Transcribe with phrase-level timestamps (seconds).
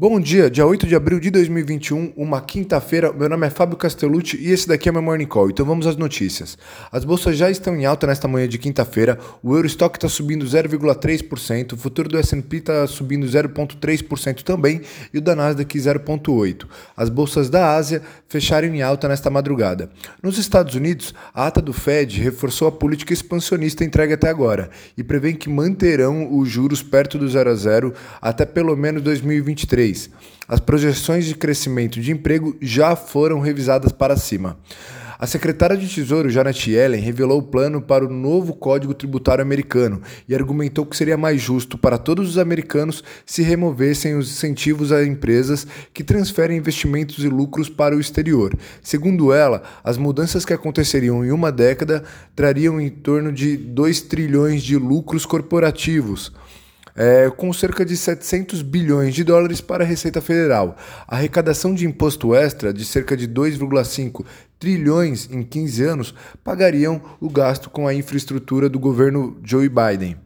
[0.00, 3.12] Bom dia, dia 8 de abril de 2021, uma quinta-feira.
[3.12, 5.50] Meu nome é Fábio Castellucci e esse daqui é meu Morning Call.
[5.50, 6.56] Então vamos às notícias.
[6.90, 9.18] As bolsas já estão em alta nesta manhã de quinta-feira.
[9.42, 14.80] O Eurostock está subindo 0,3%, o futuro do S&P está subindo 0,3% também
[15.12, 16.64] e o da Nasdaq 0,8%.
[16.96, 19.90] As bolsas da Ásia fecharam em alta nesta madrugada.
[20.22, 25.04] Nos Estados Unidos, a ata do Fed reforçou a política expansionista entregue até agora e
[25.04, 27.92] prevê que manterão os juros perto do zero a zero
[28.22, 29.89] até pelo menos 2023
[30.48, 34.58] as projeções de crescimento de emprego já foram revisadas para cima.
[35.20, 40.00] A secretária de Tesouro, Janet Yellen, revelou o plano para o novo Código Tributário americano
[40.26, 45.04] e argumentou que seria mais justo para todos os americanos se removessem os incentivos a
[45.04, 48.56] empresas que transferem investimentos e lucros para o exterior.
[48.82, 52.02] Segundo ela, as mudanças que aconteceriam em uma década
[52.34, 56.32] trariam em torno de 2 trilhões de lucros corporativos
[56.94, 60.76] é, com cerca de 700 bilhões de dólares para a Receita Federal.
[61.06, 64.24] A arrecadação de imposto extra de cerca de 2,5
[64.58, 70.16] trilhões em 15 anos pagariam o gasto com a infraestrutura do governo Joe Biden.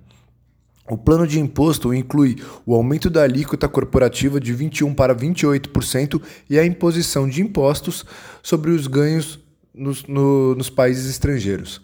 [0.90, 2.36] O plano de imposto inclui
[2.66, 8.04] o aumento da alíquota corporativa de 21% para 28% e a imposição de impostos
[8.42, 9.38] sobre os ganhos
[9.74, 11.80] nos, no, nos países estrangeiros.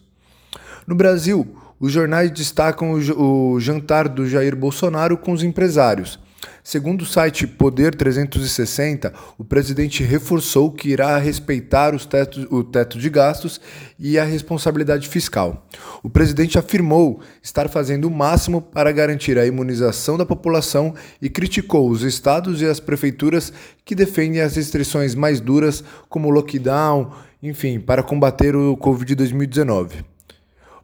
[0.86, 6.18] No Brasil, os jornais destacam o, o jantar do Jair Bolsonaro com os empresários.
[6.62, 13.08] Segundo o site Poder 360, o presidente reforçou que irá respeitar tetos, o teto de
[13.08, 13.60] gastos
[13.98, 15.66] e a responsabilidade fiscal.
[16.02, 21.90] O presidente afirmou estar fazendo o máximo para garantir a imunização da população e criticou
[21.90, 23.52] os estados e as prefeituras
[23.84, 27.10] que defendem as restrições mais duras, como lockdown,
[27.42, 30.09] enfim, para combater o Covid-2019.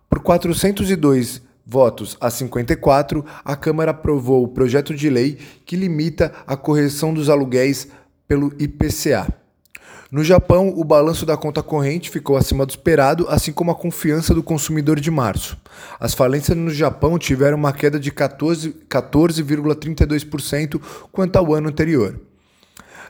[0.09, 6.57] Por 402 votos a 54, a Câmara aprovou o projeto de lei que limita a
[6.57, 7.89] correção dos aluguéis
[8.29, 9.27] pelo IPCA.
[10.11, 14.33] No Japão, o balanço da conta corrente ficou acima do esperado, assim como a confiança
[14.33, 15.59] do consumidor de março.
[15.99, 20.81] As falências no Japão tiveram uma queda de 14,32%
[21.11, 22.21] quanto ao ano anterior.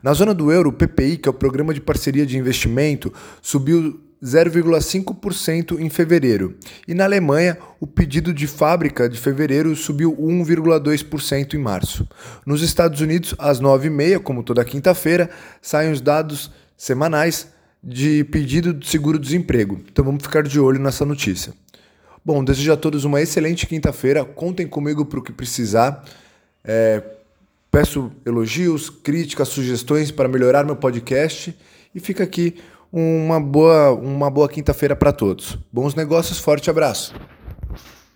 [0.03, 4.01] Na zona do euro, o PPI, que é o Programa de Parceria de Investimento, subiu
[4.23, 6.57] 0,5% em fevereiro.
[6.89, 12.09] E na Alemanha, o pedido de fábrica de fevereiro subiu 1,2% em março.
[12.45, 17.49] Nos Estados Unidos, às 9h30, como toda quinta-feira, saem os dados semanais
[17.83, 19.81] de pedido de seguro-desemprego.
[19.91, 21.53] Então vamos ficar de olho nessa notícia.
[22.25, 24.25] Bom, desejo a todos uma excelente quinta-feira.
[24.25, 26.05] Contem comigo para o que precisar.
[26.65, 27.01] É,
[27.71, 31.57] peço elogios, críticas, sugestões para melhorar meu podcast.
[31.95, 32.57] E fica aqui
[32.93, 35.59] uma boa, uma boa quinta-feira para todos.
[35.73, 37.15] Bons negócios, forte abraço.